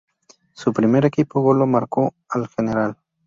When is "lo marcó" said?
1.59-2.15